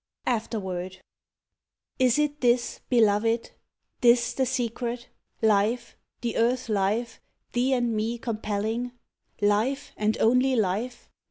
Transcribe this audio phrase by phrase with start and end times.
[0.25, 1.01] 24 AFTER WORD
[1.99, 3.51] Is it this, Beloved,
[3.99, 5.09] this the secret?
[5.43, 8.93] Life, the earth life, thee and me compelling,
[9.43, 11.07] Life and only life